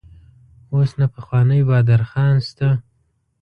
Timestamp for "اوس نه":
0.73-1.07